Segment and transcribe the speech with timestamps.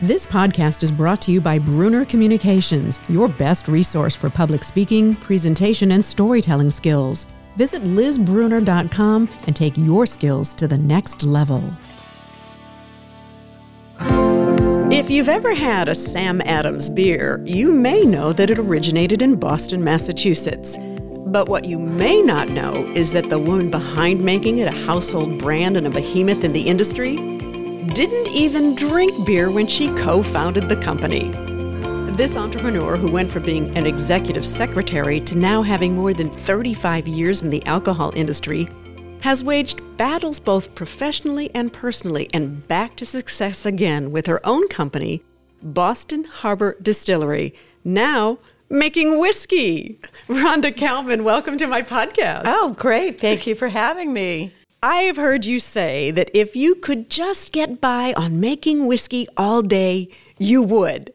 [0.00, 5.14] This podcast is brought to you by Bruner Communications, your best resource for public speaking,
[5.14, 7.26] presentation, and storytelling skills.
[7.54, 11.72] Visit lizbruner.com and take your skills to the next level.
[14.90, 19.36] If you've ever had a Sam Adams beer, you may know that it originated in
[19.36, 20.76] Boston, Massachusetts.
[21.26, 25.38] But what you may not know is that the woman behind making it a household
[25.38, 27.33] brand and a behemoth in the industry
[27.88, 31.30] didn't even drink beer when she co founded the company.
[32.16, 37.08] This entrepreneur, who went from being an executive secretary to now having more than 35
[37.08, 38.68] years in the alcohol industry,
[39.20, 44.68] has waged battles both professionally and personally and back to success again with her own
[44.68, 45.22] company,
[45.62, 48.38] Boston Harbor Distillery, now
[48.70, 49.98] making whiskey.
[50.28, 52.42] Rhonda Kallman, welcome to my podcast.
[52.46, 53.20] Oh, great.
[53.20, 54.52] Thank you for having me.
[54.86, 59.62] I've heard you say that if you could just get by on making whiskey all
[59.62, 61.14] day, you would.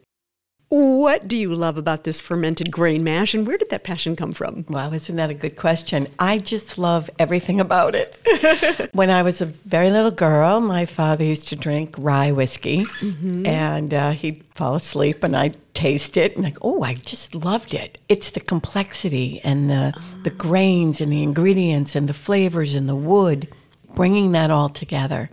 [0.70, 4.32] What do you love about this fermented grain mash, and where did that passion come
[4.32, 4.66] from?
[4.70, 6.08] Wow, isn't that a good question?
[6.18, 8.90] I just love everything about it.
[8.94, 13.46] when I was a very little girl, my father used to drink rye whiskey, mm-hmm.
[13.46, 17.76] and uh, he'd fall asleep, and I'd taste it, and like, oh, I just loved
[17.76, 18.00] it.
[18.10, 20.02] It's the complexity and the oh.
[20.24, 23.48] the grains and the ingredients and the flavors and the wood,
[23.94, 25.30] bringing that all together.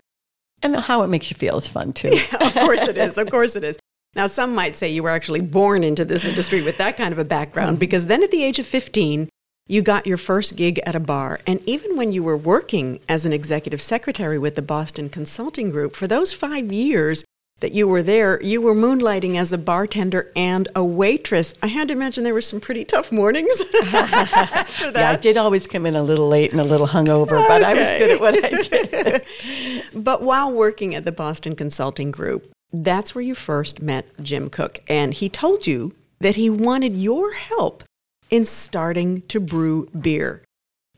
[0.63, 2.15] And how it makes you feel is fun too.
[2.15, 3.17] Yeah, of course it is.
[3.17, 3.77] Of course it is.
[4.15, 7.19] Now, some might say you were actually born into this industry with that kind of
[7.19, 7.79] a background mm-hmm.
[7.79, 9.29] because then at the age of 15,
[9.67, 11.39] you got your first gig at a bar.
[11.45, 15.95] And even when you were working as an executive secretary with the Boston Consulting Group,
[15.95, 17.25] for those five years
[17.59, 21.55] that you were there, you were moonlighting as a bartender and a waitress.
[21.63, 23.61] I had to imagine there were some pretty tough mornings.
[23.83, 24.65] yeah,
[25.11, 27.47] I did always come in a little late and a little hungover, okay.
[27.47, 29.83] but I was good at what I did.
[30.03, 34.79] but while working at the Boston Consulting Group, that's where you first met Jim Koch,
[34.87, 37.83] And he told you that he wanted your help
[38.29, 40.43] in starting to brew beer.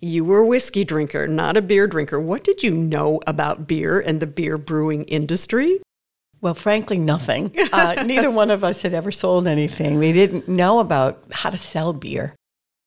[0.01, 2.19] You were a whiskey drinker, not a beer drinker.
[2.19, 5.81] What did you know about beer and the beer brewing industry?
[6.41, 7.55] Well, frankly, nothing.
[7.71, 9.99] Uh, neither one of us had ever sold anything.
[9.99, 12.33] We didn't know about how to sell beer.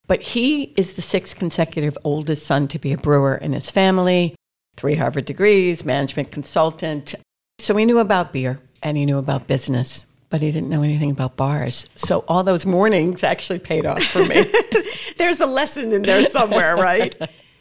[0.07, 4.35] But he is the sixth consecutive oldest son to be a brewer in his family,
[4.75, 7.15] three Harvard degrees, management consultant.
[7.59, 11.11] So we knew about beer and he knew about business, but he didn't know anything
[11.11, 11.87] about bars.
[11.95, 14.45] So all those mornings actually paid off for me.
[15.17, 17.15] There's a lesson in there somewhere, right?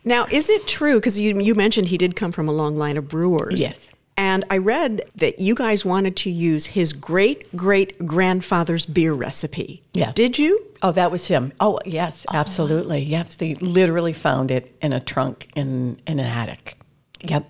[0.05, 0.97] now, is it true?
[0.97, 3.61] Because you, you mentioned he did come from a long line of brewers.
[3.61, 3.91] Yes.
[4.23, 9.83] And I read that you guys wanted to use his great great grandfather's beer recipe.
[9.95, 10.13] Yeah.
[10.13, 10.65] Did you?
[10.81, 11.53] Oh, that was him.
[11.59, 12.37] Oh, yes, oh.
[12.37, 12.99] absolutely.
[12.99, 13.09] Oh.
[13.17, 16.79] Yes, they literally found it in a trunk in, in an attic.
[17.23, 17.49] Yep.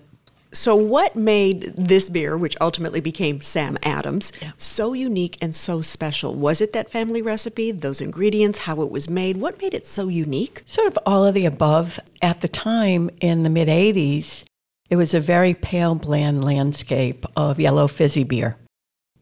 [0.51, 4.53] So, what made this beer, which ultimately became Sam Adams, yeah.
[4.57, 6.33] so unique and so special?
[6.33, 9.37] Was it that family recipe, those ingredients, how it was made?
[9.37, 10.63] What made it so unique?
[10.65, 11.99] Sort of all of the above.
[12.19, 14.43] At the time in the mid 80s,
[14.89, 18.57] it was a very pale, bland landscape of yellow fizzy beer,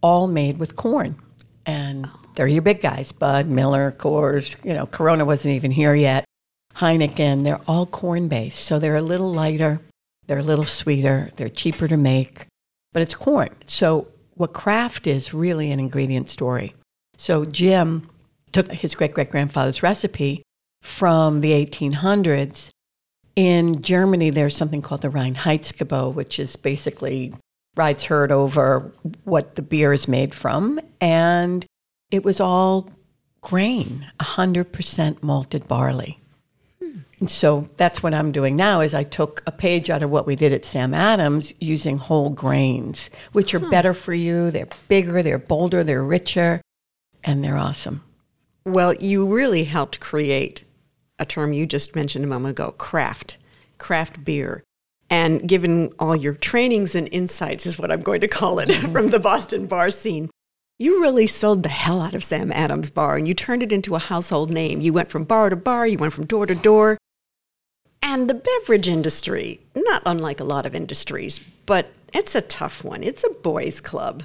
[0.02, 1.16] all made with corn.
[1.66, 6.26] And they're your big guys Bud, Miller, Coors, you know, Corona wasn't even here yet.
[6.76, 8.64] Heineken, they're all corn based.
[8.64, 9.82] So they're a little lighter
[10.32, 12.46] they're a little sweeter, they're cheaper to make,
[12.94, 13.50] but it's corn.
[13.66, 16.74] So, what craft is really an ingredient story.
[17.18, 18.10] So, Jim
[18.54, 20.42] took his great great grandfather's recipe
[20.82, 22.70] from the 1800s.
[23.36, 27.34] In Germany, there's something called the Reinheitsgebot, which is basically
[27.76, 28.92] rides herd over
[29.24, 30.80] what the beer is made from.
[31.00, 31.66] And
[32.12, 32.90] it was all
[33.42, 36.20] grain, 100% malted barley.
[37.22, 40.26] And so that's what I'm doing now is I took a page out of what
[40.26, 43.70] we did at Sam Adams using whole grains, which are huh.
[43.70, 44.50] better for you.
[44.50, 46.62] They're bigger, they're bolder, they're richer,
[47.24, 48.04] and they're awesome.
[48.66, 50.64] Well, you really helped create
[51.22, 53.38] a term you just mentioned a moment ago, craft,
[53.78, 54.64] craft beer.
[55.10, 58.92] And given all your trainings and insights is what I'm going to call it mm-hmm.
[58.94, 60.30] from the Boston bar scene,
[60.80, 63.96] you really sold the hell out of Sam Adams Bar and you turned it into
[63.96, 64.82] a household name.
[64.82, 66.98] You went from bar to bar, you went from door to door.
[68.02, 73.04] And the beverage industry, not unlike a lot of industries, but it's a tough one.
[73.04, 74.24] It's a boys' club.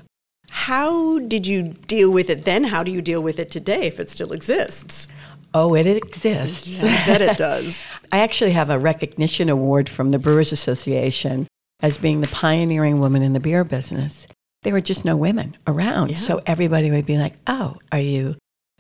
[0.49, 2.65] How did you deal with it then?
[2.65, 5.09] How do you deal with it today if it still exists?
[5.57, 6.83] Oh, it exists.
[6.83, 7.79] Yeah, I bet it does.
[8.13, 11.47] I actually have a recognition award from the Brewers Association
[11.81, 14.27] as being the pioneering woman in the beer business.
[14.63, 16.11] There were just no women around.
[16.11, 16.17] Yeah.
[16.17, 18.35] So everybody would be like, oh, are you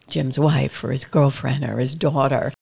[0.08, 2.52] Jim's wife or his girlfriend or his daughter?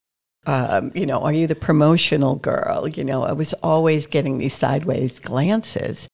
[0.46, 2.86] um, you know, are you the promotional girl?
[2.88, 6.08] You know, I was always getting these sideways glances.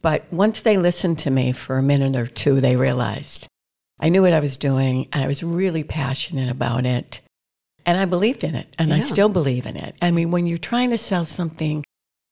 [0.00, 3.48] But once they listened to me for a minute or two, they realized
[3.98, 7.20] I knew what I was doing and I was really passionate about it.
[7.86, 9.94] And I believed in it and I still believe in it.
[10.00, 11.84] I mean, when you're trying to sell something,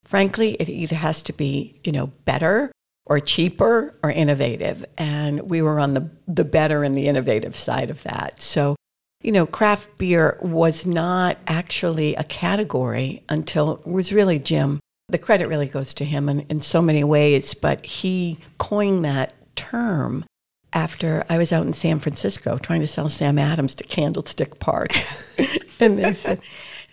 [0.04, 2.72] frankly, it either has to be, you know, better
[3.04, 4.84] or cheaper or innovative.
[4.96, 8.40] And we were on the, the better and the innovative side of that.
[8.40, 8.76] So,
[9.22, 14.80] you know, craft beer was not actually a category until it was really Jim.
[15.08, 19.34] The credit really goes to him in, in so many ways, but he coined that
[19.54, 20.24] term
[20.72, 24.92] after I was out in San Francisco trying to sell Sam Adams to Candlestick Park.
[25.80, 26.40] and they said,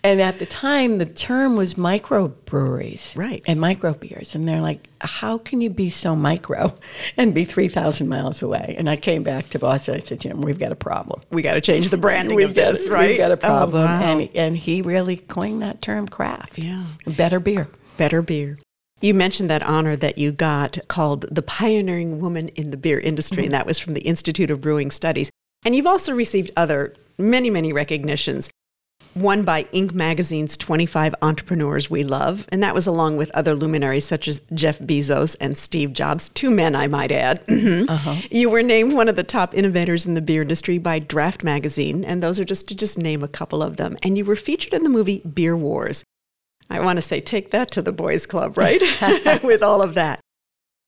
[0.03, 3.43] and at the time, the term was microbreweries Right.
[3.47, 4.33] and microbeers.
[4.35, 6.73] And they're like, how can you be so micro
[7.17, 8.75] and be 3,000 miles away?
[8.77, 9.95] And I came back to Boston.
[9.95, 11.21] I said, Jim, we've got a problem.
[11.31, 13.09] We got to change the branding We've of got, this, right?
[13.09, 13.83] We've got a Oh, problem.
[13.85, 14.01] wow.
[14.01, 16.57] and, and he really coined that term craft.
[16.59, 16.83] Yeah.
[17.05, 17.67] Better beer.
[17.97, 18.55] Better beer.
[19.01, 23.45] You mentioned that honor that you got called the pioneering woman in the beer industry,
[23.45, 25.29] and that was from the Institute of Brewing Studies.
[25.65, 28.49] And you've also received other many, many recognitions.
[29.15, 29.93] One by Inc.
[29.93, 34.77] magazine's 25 Entrepreneurs We Love, and that was along with other luminaries such as Jeff
[34.79, 37.45] Bezos and Steve Jobs, two men, I might add.
[37.47, 38.27] Mhm.
[38.31, 42.05] You were named one of the top innovators in the beer industry by Draft Magazine,
[42.05, 43.97] and those are just to just name a couple of them.
[44.03, 46.03] And you were featured in the movie Beer Wars.
[46.69, 48.81] I want to say, take that to the boys' club, right?
[49.43, 50.19] With all of that.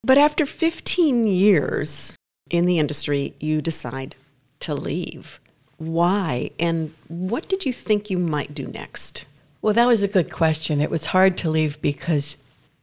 [0.04, 2.16] But after 15 years
[2.50, 4.16] in the industry, you decide
[4.60, 5.40] to leave.
[5.78, 6.50] Why?
[6.58, 9.26] And what did you think you might do next?
[9.60, 10.80] Well, that was a good question.
[10.80, 12.36] It was hard to leave because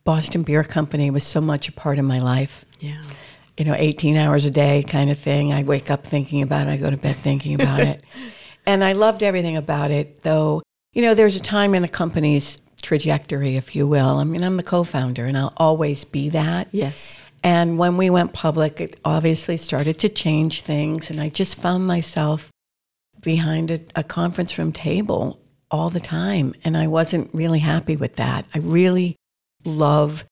[0.03, 2.65] Boston Beer Company was so much a part of my life.
[2.79, 3.01] Yeah.
[3.57, 5.53] You know, 18 hours a day kind of thing.
[5.53, 8.03] I wake up thinking about it, I go to bed thinking about it.
[8.65, 10.61] And I loved everything about it, though,
[10.93, 14.17] you know, there's a time in the company's trajectory, if you will.
[14.17, 16.67] I mean, I'm the co founder and I'll always be that.
[16.71, 17.21] Yes.
[17.43, 21.09] And when we went public, it obviously started to change things.
[21.09, 22.51] And I just found myself
[23.21, 25.39] behind a, a conference room table
[25.71, 26.53] all the time.
[26.63, 28.45] And I wasn't really happy with that.
[28.53, 29.15] I really
[29.63, 30.25] love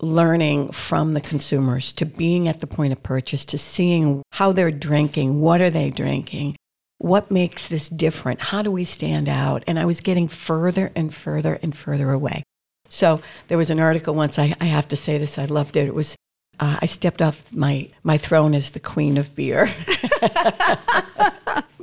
[0.00, 4.70] learning from the consumers to being at the point of purchase, to seeing how they're
[4.70, 6.56] drinking, what are they drinking,
[7.04, 9.62] what makes this different, how do we stand out?
[9.66, 12.42] And I was getting further and further and further away.
[12.88, 15.86] So there was an article once, I, I have to say this, I loved it.
[15.86, 16.16] It was,
[16.58, 19.68] uh, I stepped off my, my throne as the queen of beer.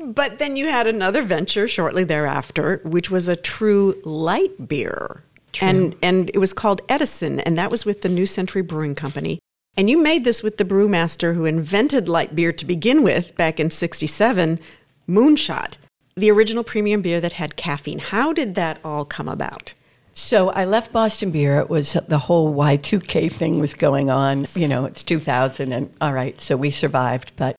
[0.03, 5.23] But then you had another venture shortly thereafter, which was a true light beer.
[5.61, 9.39] And and it was called Edison, and that was with the New Century Brewing Company.
[9.77, 13.59] And you made this with the brewmaster who invented light beer to begin with back
[13.59, 14.59] in 67,
[15.07, 15.77] Moonshot,
[16.15, 17.99] the original premium beer that had caffeine.
[17.99, 19.73] How did that all come about?
[20.13, 21.59] So I left Boston Beer.
[21.59, 24.45] It was the whole Y2K thing was going on.
[24.55, 27.31] You know, it's 2000, and all right, so we survived.
[27.37, 27.55] But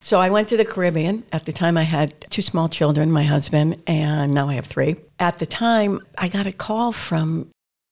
[0.00, 1.24] so I went to the Caribbean.
[1.32, 4.96] At the time, I had two small children, my husband, and now I have three.
[5.18, 7.50] At the time, I got a call from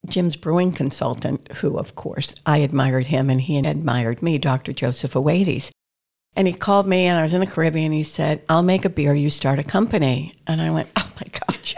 [0.09, 4.73] Jim's brewing consultant, who, of course, I admired him and he admired me, Dr.
[4.73, 5.73] Joseph Owades.
[6.37, 7.93] And he called me, and I was in the Caribbean.
[7.93, 10.35] He said, I'll make a beer, you start a company.
[10.47, 11.75] And I went, Oh my gosh,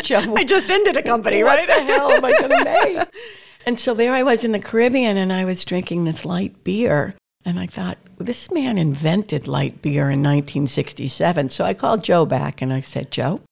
[0.02, 1.66] Joe, I just ended a company, what right?
[1.66, 3.08] the hell am I going to make?
[3.66, 7.14] And so there I was in the Caribbean and I was drinking this light beer.
[7.44, 11.50] And I thought, this man invented light beer in 1967.
[11.50, 13.42] So I called Joe back and I said, Joe,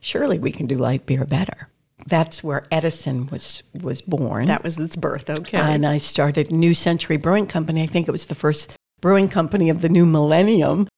[0.00, 1.68] surely we can do light beer better.
[2.06, 4.46] That's where Edison was, was born.
[4.46, 5.58] That was its birth, okay.
[5.58, 7.82] And I started New Century Brewing Company.
[7.82, 10.88] I think it was the first brewing company of the new millennium.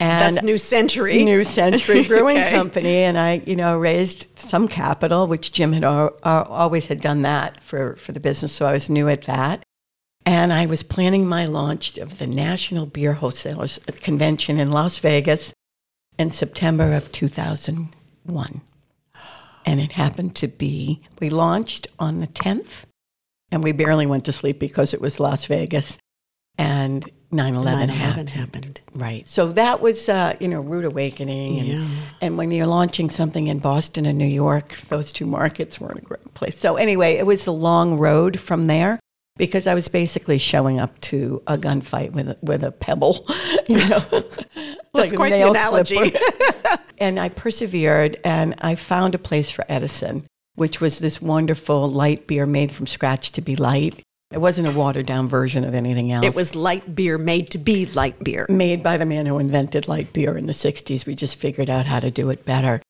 [0.00, 1.24] And That's New Century.
[1.24, 2.50] New Century Brewing Okay.
[2.50, 7.00] Company, and I, you know, raised some capital, which Jim had al- uh, always had
[7.00, 9.64] done that for for the business, so I was new at that.
[10.24, 15.52] And I was planning my launch of the National Beer Wholesalers Convention in Las Vegas
[16.18, 18.60] in September of 2001.
[19.64, 22.84] And it happened to be, we launched on the 10th,
[23.50, 25.98] and we barely went to sleep because it was Las Vegas.
[26.58, 28.30] And 9 11 9/11 happened.
[28.30, 28.80] happened.
[28.94, 29.28] Right.
[29.28, 31.58] So that was, uh, you know, rude awakening.
[31.58, 31.88] And, Yeah.
[32.22, 36.02] and when you're launching something in Boston and New York, those two markets weren't a
[36.02, 36.58] great place.
[36.58, 38.98] So anyway, it was a long road from there
[39.36, 43.26] because I was basically showing up to a gunfight with a, with a pebble,
[43.68, 43.98] you know.
[44.00, 44.32] That's
[44.94, 46.16] like quite the analogy.
[46.98, 52.26] and I persevered and I found a place for Edison, which was this wonderful light
[52.26, 54.00] beer made from scratch to be light.
[54.30, 57.58] It wasn't a watered down version of anything else It was light beer made to
[57.58, 58.46] be light beer.
[58.50, 61.06] made by the man who invented light beer in the 60s.
[61.06, 62.82] We just figured out how to do it better.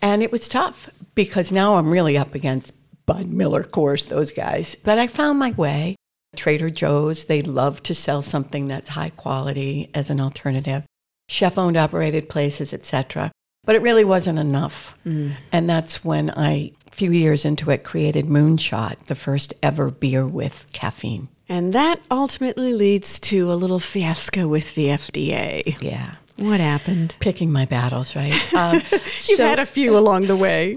[0.00, 2.72] And it was tough because now I'm really up against
[3.06, 4.76] Bud Miller, Coors, those guys.
[4.76, 5.96] But I found my way.
[6.36, 10.84] Trader Joe's, they love to sell something that's high quality as an alternative.
[11.28, 13.32] Chef owned operated places, etc.
[13.64, 14.96] But it really wasn't enough.
[15.06, 15.34] Mm.
[15.50, 20.66] And that's when I, few years into it, created Moonshot, the first ever beer with
[20.72, 21.28] caffeine.
[21.48, 25.80] And that ultimately leads to a little fiasco with the FDA.
[25.80, 26.14] Yeah.
[26.38, 27.14] What happened?
[27.20, 28.34] Picking my battles, right?
[28.54, 28.80] Um,
[29.28, 30.76] You've had a few along the way.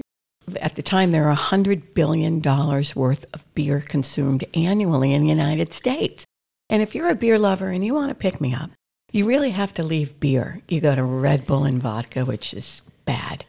[0.60, 5.72] at the time, there were $100 billion worth of beer consumed annually in the United
[5.72, 6.24] States.
[6.68, 8.70] And if you're a beer lover and you want to pick me up,
[9.12, 10.60] you really have to leave beer.
[10.68, 13.44] You go to Red Bull and vodka, which is bad.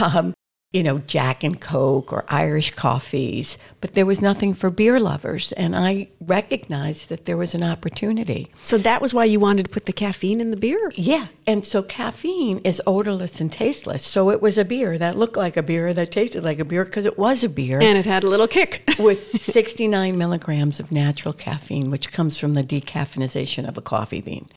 [0.00, 0.32] Um,
[0.74, 5.52] you know, Jack and Coke or Irish coffees, but there was nothing for beer lovers.
[5.52, 8.48] And I recognized that there was an opportunity.
[8.60, 10.90] So that was why you wanted to put the caffeine in the beer?
[10.96, 11.28] Yeah.
[11.46, 14.02] And so caffeine is odorless and tasteless.
[14.02, 16.84] So it was a beer that looked like a beer, that tasted like a beer
[16.84, 17.80] because it was a beer.
[17.80, 18.82] And it had a little kick.
[18.98, 24.48] with 69 milligrams of natural caffeine, which comes from the decaffeinization of a coffee bean.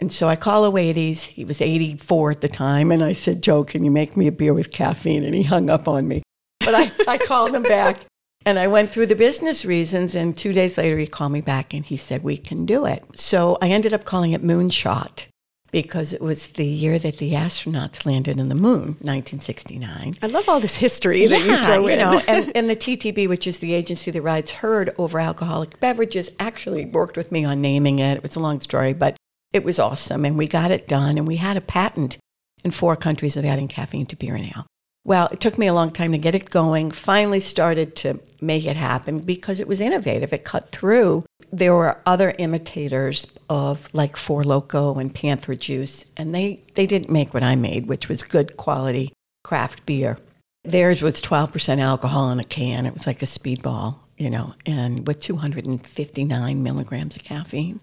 [0.00, 1.22] And so I call Owades.
[1.22, 2.90] He was 84 at the time.
[2.90, 5.24] And I said, Joe, can you make me a beer with caffeine?
[5.24, 6.22] And he hung up on me.
[6.60, 8.00] But I, I called him back
[8.46, 10.14] and I went through the business reasons.
[10.14, 13.04] And two days later, he called me back and he said, We can do it.
[13.14, 15.26] So I ended up calling it Moonshot
[15.70, 20.14] because it was the year that the astronauts landed on the moon, 1969.
[20.22, 21.98] I love all this history that you throw in.
[21.98, 25.80] You know, and, and the TTB, which is the agency that rides herd over alcoholic
[25.80, 28.18] beverages, actually worked with me on naming it.
[28.18, 29.16] It was a long story, but
[29.54, 30.26] it was awesome.
[30.26, 31.16] And we got it done.
[31.16, 32.18] And we had a patent
[32.62, 34.66] in four countries of adding caffeine to beer now.
[35.06, 36.90] Well, it took me a long time to get it going.
[36.90, 40.32] Finally, started to make it happen because it was innovative.
[40.32, 41.24] It cut through.
[41.52, 47.10] There were other imitators of like Four Loco and Panther Juice, and they, they didn't
[47.10, 49.12] make what I made, which was good quality
[49.44, 50.18] craft beer.
[50.64, 52.86] Theirs was 12% alcohol in a can.
[52.86, 57.80] It was like a speedball, you know, and with 259 milligrams of caffeine,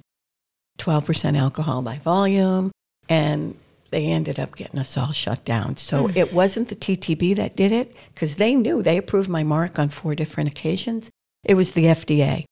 [0.82, 2.72] 12% alcohol by volume,
[3.08, 3.56] and
[3.92, 5.78] they ended up getting us all shut down.
[5.78, 6.16] So mm.
[6.16, 9.90] it wasn't the TTB that did it because they knew they approved my mark on
[9.90, 11.10] four different occasions.
[11.44, 12.46] It was the FDA,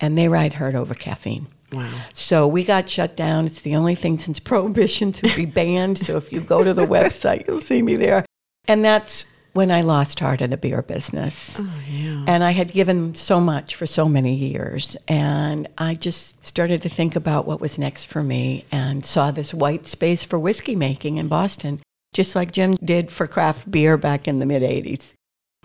[0.00, 1.46] and they ride herd over caffeine.
[1.72, 1.92] Wow.
[2.12, 3.44] So we got shut down.
[3.46, 5.98] It's the only thing since prohibition to be banned.
[5.98, 8.24] so if you go to the website, you'll see me there.
[8.68, 9.26] And that's
[9.56, 11.58] when I lost heart in the beer business.
[11.58, 12.24] Oh, yeah.
[12.28, 14.96] And I had given so much for so many years.
[15.08, 19.54] And I just started to think about what was next for me and saw this
[19.54, 21.80] white space for whiskey making in Boston,
[22.12, 25.14] just like Jim did for craft beer back in the mid 80s.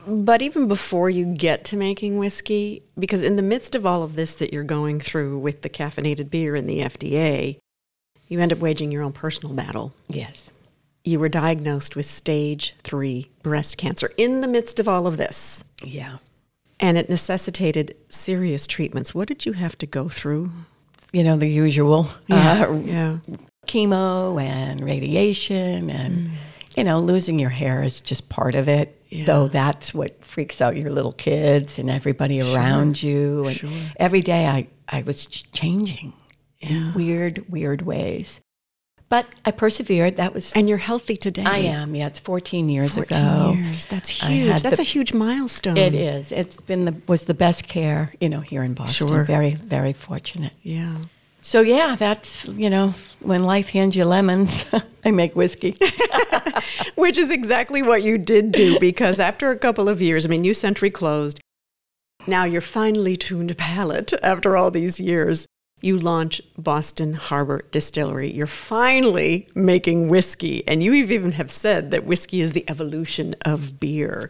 [0.07, 4.15] But even before you get to making whiskey, because in the midst of all of
[4.15, 7.57] this that you're going through with the caffeinated beer and the FDA,
[8.29, 9.93] you end up waging your own personal battle.
[10.07, 10.53] Yes.
[11.03, 15.63] You were diagnosed with stage three breast cancer in the midst of all of this,
[15.83, 16.17] Yeah.
[16.79, 19.15] and it necessitated serious treatments.
[19.15, 20.51] What did you have to go through?
[21.11, 23.17] You know, the usual uh, yeah.
[23.67, 26.29] chemo and radiation and
[26.77, 29.25] you know losing your hair is just part of it Yeah.
[29.25, 33.69] though that's what freaks out your little kids and everybody around you and Sure.
[33.97, 36.13] every day i i was changing
[36.61, 36.69] Yeah.
[36.69, 38.39] in weird weird ways
[39.11, 41.43] but i persevered that was And you're healthy today.
[41.45, 43.85] i am yeah it's 14 years 14 ago years.
[43.85, 44.63] That's huge.
[44.63, 45.77] That's the- a huge milestone.
[45.77, 49.23] it is it's been the was the best care you know here in boston Sure.
[49.23, 50.95] very very fortunate Yeah.
[51.41, 54.65] so yeah that's you know when life hands you lemons
[55.05, 55.75] i make whiskey
[56.95, 60.43] Which is exactly what you did do because after a couple of years, I mean,
[60.43, 61.39] you Century closed.
[62.27, 65.47] Now you're finely tuned palate, after all these years,
[65.81, 68.31] you launch Boston Harbor Distillery.
[68.31, 73.79] You're finally making whiskey, and you even have said that whiskey is the evolution of
[73.79, 74.29] beer.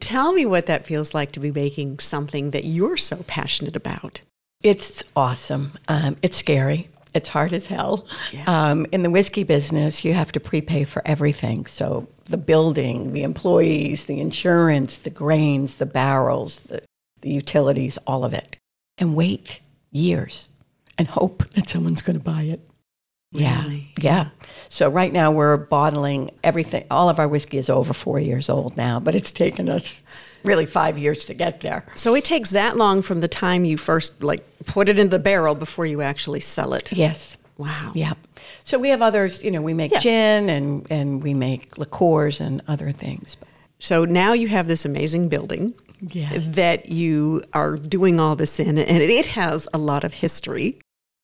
[0.00, 4.20] Tell me what that feels like to be making something that you're so passionate about.
[4.62, 5.72] It's awesome.
[5.88, 6.88] Um, it's scary.
[7.14, 8.06] It's hard as hell.
[8.30, 8.44] Yeah.
[8.46, 11.66] Um, in the whiskey business, you have to prepay for everything.
[11.66, 16.82] So the building, the employees, the insurance, the grains, the barrels, the,
[17.20, 18.56] the utilities, all of it.
[18.96, 20.48] And wait years
[20.98, 22.60] and hope that someone's going to buy it.
[23.32, 23.62] Yeah.
[23.62, 23.92] Really?
[24.00, 24.28] Yeah.
[24.68, 26.84] So right now we're bottling everything.
[26.90, 30.02] All of our whiskey is over four years old now, but it's taken us
[30.42, 31.84] really five years to get there.
[31.94, 35.18] So it takes that long from the time you first like put it in the
[35.18, 36.90] barrel before you actually sell it.
[36.92, 37.36] Yes.
[37.56, 37.92] Wow.
[37.94, 38.14] Yeah.
[38.64, 39.98] So we have others, you know, we make Yeah.
[39.98, 43.36] gin and, and we make liqueurs and other things.
[43.78, 46.52] So now you have this amazing building Yes.
[46.52, 50.78] that you are doing all this in, and it has a lot of history.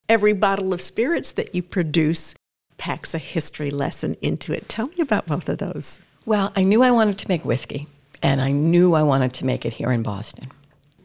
[0.08, 2.34] Every bottle of spirits that you produce
[2.78, 4.68] packs a history lesson into it.
[4.68, 6.00] Tell me about both of those.
[6.24, 7.86] Well, I knew I wanted to make whiskey
[8.22, 10.50] and I knew I wanted to make it here in Boston.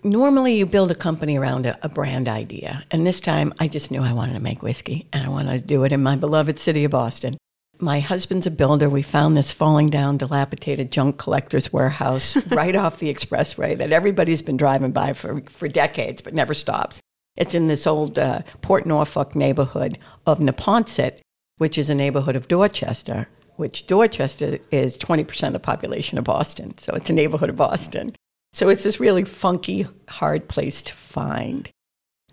[0.03, 2.83] normally you build a company around a, a, brand idea.
[2.89, 5.67] And this time I just knew I wanted to make whiskey and I wanted to
[5.67, 7.37] do it in my beloved city of Boston.
[7.81, 8.89] My husband's a builder.
[8.89, 14.43] We found this falling down, dilapidated junk collector's warehouse right off the expressway that everybody's
[14.43, 17.01] been driving by for, for decades but never stops.
[17.37, 19.97] It's in this old uh, Port Norfolk neighborhood
[20.27, 21.21] of Neponset,
[21.57, 26.77] which is a neighborhood of Dorchester, which Dorchester is 20% of the population of Boston.
[26.77, 28.11] So it's a neighborhood of Boston.
[28.53, 31.67] So it's this really funky, hard place to find.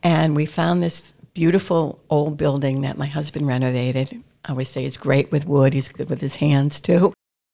[0.02, 4.22] And we found this beautiful old building that my husband renovated.
[4.44, 7.12] I always say he's great with wood, he's good with his hands too.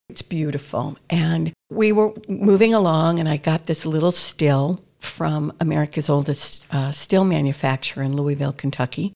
[0.09, 0.97] It's beautiful.
[1.09, 6.93] And we were moving along, and I got this little still from America's oldest uh,
[6.93, 9.12] still manufacturer in Louisville, Kentucky.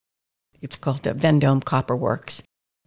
[0.61, 2.43] It's called the Vendome Copper Works.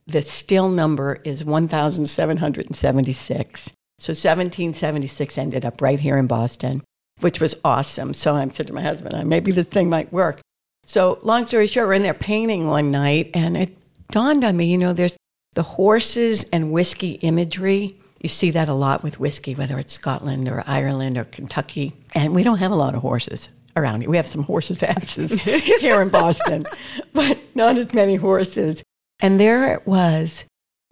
[0.07, 3.71] The still number is 1,776.
[3.99, 6.81] So 1776 ended up right here in Boston,
[7.19, 8.13] which was awesome.
[8.13, 10.41] So I said to my husband, maybe this thing might work.
[10.85, 13.77] So long story short, we're in there painting one night, and it
[14.11, 15.15] dawned on me, you know, there's
[15.53, 17.97] the horses and whiskey imagery.
[18.21, 21.93] You see that a lot with whiskey, whether it's Scotland or Ireland or Kentucky.
[22.13, 24.09] And we don't have a lot of horses around here.
[24.09, 26.67] We have some horses' asses here in Boston,
[27.13, 28.83] but not as many horses.
[29.19, 30.45] And there it was,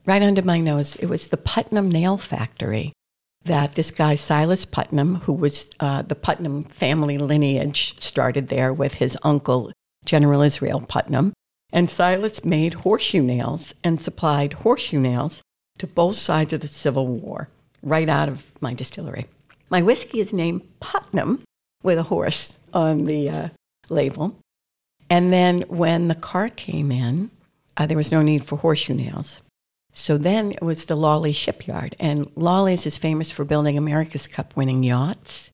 [0.05, 0.95] right under my nose.
[0.95, 2.93] It was the Putnam Nail Factory
[3.45, 8.95] that this guy, Silas Putnam, who was uh, the Putnam family lineage, started there with
[8.95, 9.71] his uncle,
[10.05, 11.33] General Israel Putnam.
[11.71, 15.41] And Silas made horseshoe nails and supplied horseshoe nails
[15.77, 17.49] to both sides of the Civil War,
[17.83, 19.25] right out of my distillery.
[19.69, 21.43] My whiskey is named Putnam
[21.83, 23.49] with a horse on the uh,
[23.89, 24.35] label.
[25.09, 27.31] And then when the car came in,
[27.77, 29.41] uh, there was no need for horseshoe nails.
[29.91, 31.95] So then it was the Lawley shipyard.
[31.99, 35.51] And Lawley's is famous for building America's Cup winning yachts.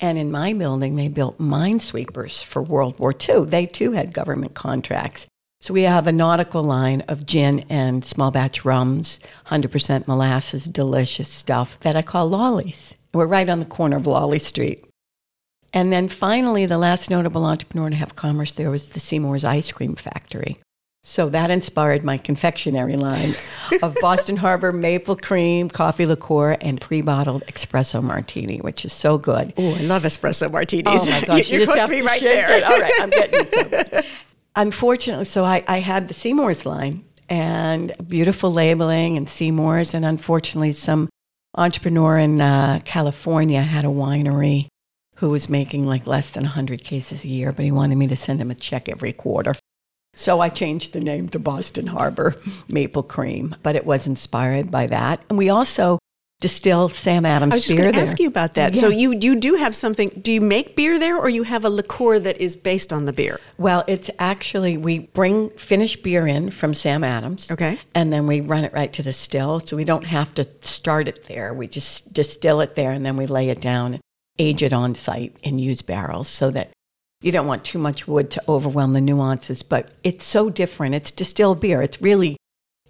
[0.00, 3.44] And in my building, they built minesweepers for World War II.
[3.44, 5.26] They too had government contracts.
[5.66, 9.18] So we have a nautical line of gin and small batch rums,
[9.48, 12.94] 100% molasses, delicious stuff that I call Lawley's.
[13.12, 14.84] We're right on the corner of Lawley Street.
[15.72, 19.72] And then finally, the last notable entrepreneur to have commerce there was the Seymour's Ice
[19.72, 20.56] Cream Factory.
[21.02, 23.34] So that inspired my confectionery line
[23.82, 29.52] of Boston Harbor maple cream, coffee liqueur, and pre-bottled espresso martini, which is so good.
[29.56, 31.08] Oh, I love espresso martinis.
[31.08, 32.52] Oh my gosh, you, you, just have to right there.
[32.52, 32.62] It.
[32.62, 34.04] All right, I'm getting you some.
[34.56, 40.72] Unfortunately, so I, I had the Seymour's line and beautiful labeling and Seymour's, and unfortunately,
[40.72, 41.08] some
[41.56, 44.68] entrepreneur in uh, California had a winery
[45.16, 48.16] who was making like less than 100 cases a year, but he wanted me to
[48.16, 49.54] send him a check every quarter.
[50.14, 52.36] So I changed the name to Boston Harbor
[52.68, 55.22] Maple Cream, but it was inspired by that.
[55.28, 55.98] And we also
[56.40, 57.54] distill Sam Adams beer.
[57.54, 58.74] I was just going to ask you about that.
[58.74, 58.80] Yeah.
[58.80, 60.10] So you you do have something.
[60.10, 63.12] Do you make beer there, or you have a liqueur that is based on the
[63.12, 63.40] beer?
[63.58, 67.50] Well, it's actually we bring finished beer in from Sam Adams.
[67.50, 70.48] Okay, and then we run it right to the still, so we don't have to
[70.60, 71.54] start it there.
[71.54, 74.00] We just distill it there, and then we lay it down,
[74.38, 76.70] age it on site and use barrels, so that
[77.22, 80.94] you don't want too much wood to overwhelm the nuances, but it's so different.
[80.94, 81.80] It's distilled beer.
[81.80, 82.36] It's really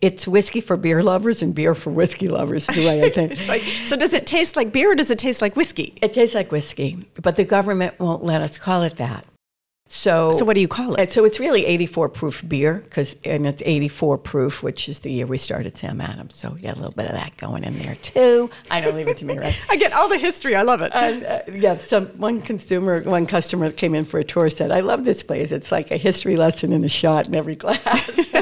[0.00, 3.48] it's whiskey for beer lovers and beer for whiskey lovers, the way I think.
[3.48, 5.96] like, so does it taste like beer or does it taste like whiskey?
[6.02, 9.26] It tastes like whiskey, but the government won't let us call it that.
[9.88, 11.12] So, so what do you call it?
[11.12, 15.26] So it's really 84 proof beer because, and it's 84 proof, which is the year
[15.26, 16.34] we started Sam Adams.
[16.34, 18.50] So we got a little bit of that going in there too.
[18.68, 19.56] I don't leave it to me, right?
[19.70, 20.56] I get all the history.
[20.56, 20.90] I love it.
[20.92, 24.80] And, uh, yeah, some one consumer, one customer came in for a tour said, "I
[24.80, 25.52] love this place.
[25.52, 28.32] It's like a history lesson in a shot in every glass."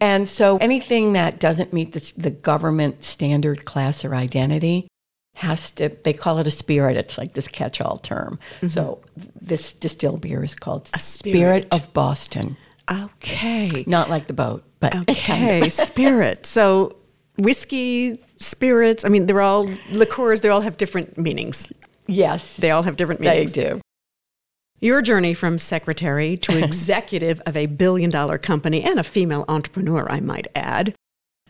[0.00, 4.88] And so anything that doesn't meet the, the government standard class or identity
[5.34, 6.96] has to they call it a spirit.
[6.96, 8.38] It's like this catch-all term.
[8.56, 8.68] Mm-hmm.
[8.68, 9.02] so
[9.40, 11.64] this distilled beer is called a spirit.
[11.64, 11.74] spirit.
[11.74, 12.56] of boston.
[12.90, 13.84] Okay.
[13.86, 15.14] Not like the boat but okay.
[15.14, 15.72] kind of.
[15.72, 16.46] spirit.
[16.46, 16.96] So
[17.38, 21.70] whiskey spirits i mean they're all liqueurs they all have different meanings.
[22.06, 22.56] Yes.
[22.56, 23.52] They all have different meanings.
[23.52, 23.80] they do
[24.80, 30.10] your journey from secretary to executive of a billion dollar company and a female entrepreneur
[30.10, 30.94] i might add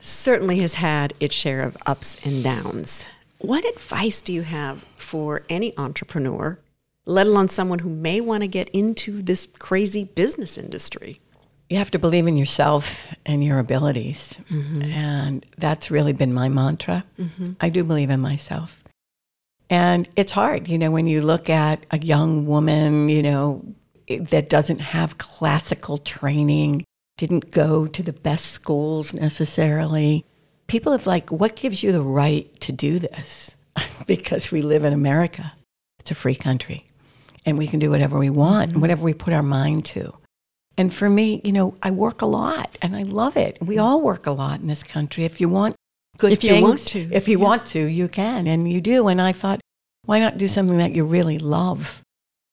[0.00, 3.04] certainly has had its share of ups and downs
[3.38, 6.58] what advice do you have for any entrepreneur,
[7.04, 11.20] let alone someone who may want to get into this crazy business industry?
[11.68, 14.40] You have to believe in yourself and your abilities.
[14.50, 14.82] Mm-hmm.
[14.82, 17.04] And that's really been my mantra.
[17.18, 17.52] Mm-hmm.
[17.60, 18.82] I do believe in myself.
[19.68, 23.64] And it's hard, you know, when you look at a young woman, you know,
[24.08, 26.84] that doesn't have classical training,
[27.16, 30.24] didn't go to the best schools necessarily,
[30.68, 33.56] people have like, what gives you the right to do this?
[34.06, 35.54] because we live in America.
[35.98, 36.86] It's a free country.
[37.44, 38.80] and we can do whatever we want, mm-hmm.
[38.80, 40.12] whatever we put our mind to.
[40.76, 43.58] And for me, you know, I work a lot and I love it.
[43.60, 45.24] We all work a lot in this country.
[45.24, 45.76] If you want
[46.18, 47.44] good if things, you want to, if you yeah.
[47.44, 49.08] want to, you can, and you do.
[49.08, 49.60] And I thought,
[50.04, 52.02] why not do something that you really love?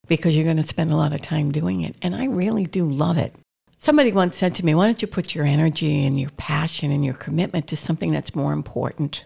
[0.07, 1.95] Because you're going to spend a lot of time doing it.
[2.01, 3.33] And I really do love it.
[3.77, 7.03] Somebody once said to me, why don't you put your energy and your passion and
[7.03, 9.25] your commitment to something that's more important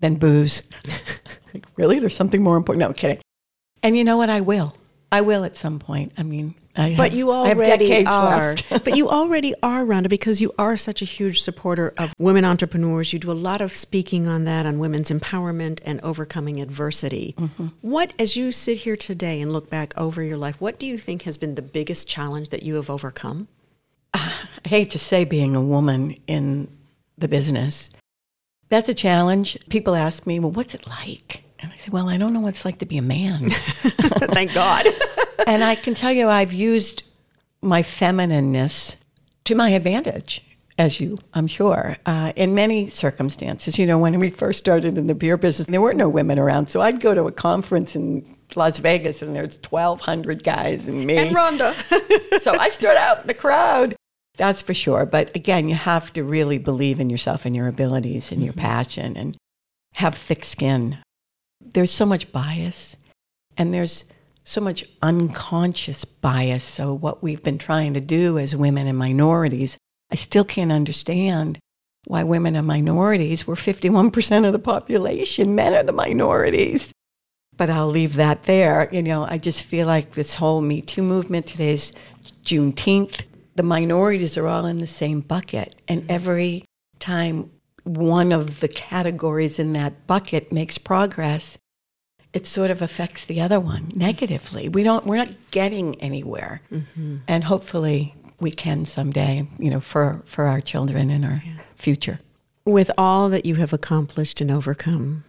[0.00, 0.62] than booze?
[1.54, 1.98] like, really?
[1.98, 2.80] There's something more important?
[2.80, 3.20] No, kidding.
[3.82, 4.28] And you know what?
[4.28, 4.76] I will.
[5.12, 6.12] I will at some point.
[6.18, 8.54] I mean, I but have, you already are.
[8.70, 13.12] but you already are, Rhonda, because you are such a huge supporter of women entrepreneurs.
[13.12, 17.34] You do a lot of speaking on that, on women's empowerment and overcoming adversity.
[17.36, 17.66] Mm-hmm.
[17.80, 20.96] What, as you sit here today and look back over your life, what do you
[20.96, 23.48] think has been the biggest challenge that you have overcome?
[24.14, 24.30] Uh,
[24.64, 26.68] I hate to say, being a woman in
[27.18, 27.90] the business,
[28.68, 29.58] that's a challenge.
[29.68, 32.50] People ask me, "Well, what's it like?" And I say, Well, I don't know what
[32.50, 33.50] it's like to be a man.
[34.30, 34.86] Thank God.
[35.46, 37.02] and I can tell you, I've used
[37.62, 38.96] my feminineness
[39.44, 40.42] to my advantage,
[40.78, 43.78] as you, I'm sure, uh, in many circumstances.
[43.78, 46.68] You know, when we first started in the beer business, there were no women around.
[46.68, 51.16] So I'd go to a conference in Las Vegas and there's 1,200 guys and me.
[51.16, 52.40] And Rhonda.
[52.40, 53.94] so I stood out in the crowd.
[54.36, 55.04] That's for sure.
[55.04, 58.46] But again, you have to really believe in yourself and your abilities and mm-hmm.
[58.46, 59.36] your passion and
[59.94, 60.98] have thick skin
[61.60, 62.96] there's so much bias
[63.56, 64.04] and there's
[64.44, 66.64] so much unconscious bias.
[66.64, 69.76] So, what we've been trying to do as women and minorities,
[70.10, 71.58] I still can't understand
[72.06, 75.54] why women and minorities were 51% of the population.
[75.54, 76.92] Men are the minorities.
[77.56, 78.88] But I'll leave that there.
[78.90, 81.92] You know, I just feel like this whole Me Too movement, today's
[82.42, 83.22] Juneteenth,
[83.56, 85.74] the minorities are all in the same bucket.
[85.86, 86.64] And every
[86.98, 87.50] time
[87.84, 91.58] one of the categories in that bucket makes progress,
[92.32, 94.68] it sort of affects the other one negatively.
[94.68, 96.62] We don't we're not getting anywhere.
[96.70, 97.18] Mm-hmm.
[97.26, 101.58] And hopefully we can someday, you know, for for our children and our yeah.
[101.74, 102.20] future.
[102.64, 105.24] With all that you have accomplished and overcome,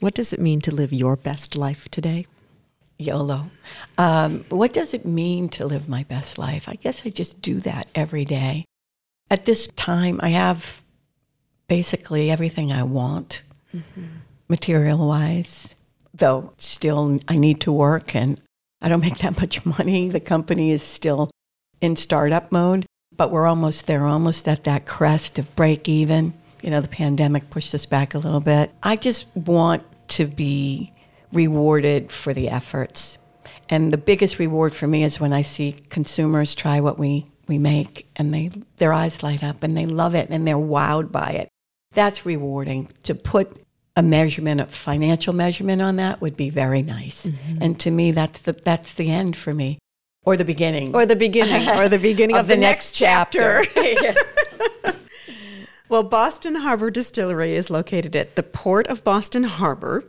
[0.00, 2.26] what does it mean to live your best life today?
[2.98, 3.50] YOLO.
[3.98, 6.68] Um, what does it mean to live my best life?
[6.68, 8.64] I guess I just do that every day.
[9.30, 10.82] At this time, I have
[11.68, 13.42] basically everything I want,
[13.74, 14.06] mm-hmm.
[14.48, 15.74] material wise,
[16.14, 18.40] though still I need to work and
[18.80, 20.08] I don't make that much money.
[20.08, 21.30] The company is still
[21.80, 26.34] in startup mode, but we're almost there, almost at that crest of break even.
[26.62, 28.72] You know, the pandemic pushed us back a little bit.
[28.82, 30.92] I just want to be
[31.32, 33.18] rewarded for the efforts.
[33.68, 37.58] And the biggest reward for me is when I see consumers try what we, we
[37.58, 41.30] make and they their eyes light up and they love it and they're wowed by
[41.30, 41.48] it
[41.92, 42.88] that's rewarding.
[43.04, 43.58] To put
[43.96, 47.26] a measurement, a financial measurement on that would be very nice.
[47.26, 47.62] Mm-hmm.
[47.62, 49.78] And to me, that's the, that's the end for me.
[50.24, 50.94] Or the beginning.
[50.94, 51.68] Or the beginning.
[51.68, 53.64] or the beginning of, of the, the, next, next chapter.
[55.88, 60.04] well, Boston Harbor Distillery is located at the Port of Boston Harbor,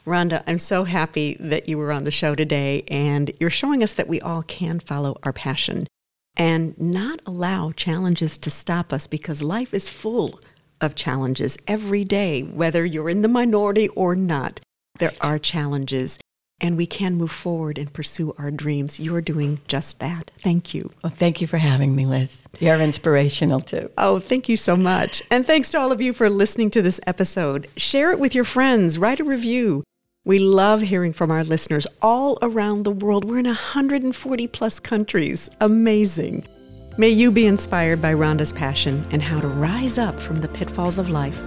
[0.06, 3.94] Rhonda, I'm so happy that you were on the show today, and you're showing us
[3.94, 5.88] that we all can follow our passion
[6.36, 10.40] and not allow challenges to stop us because life is full
[10.80, 14.60] of challenges every day, whether you're in the minority or not.
[14.98, 16.18] There are challenges
[16.62, 19.00] and we can move forward and pursue our dreams.
[19.00, 20.32] You're doing just that.
[20.38, 20.92] Thank you.
[21.04, 22.44] Well, thank you for having me, Liz.
[22.60, 23.90] You're inspirational too.
[23.98, 25.24] Oh, thank you so much.
[25.32, 27.68] And thanks to all of you for listening to this episode.
[27.76, 29.84] Share it with your friends, write a review.
[30.24, 33.26] We love hearing from our listeners all around the world.
[33.26, 35.50] We're in 140 plus countries.
[35.60, 36.48] Amazing.
[36.96, 41.00] May you be inspired by Rhonda's passion and how to rise up from the pitfalls
[41.00, 41.40] of life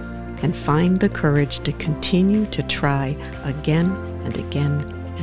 [0.43, 3.91] and find the courage to continue to try again
[4.25, 4.94] and again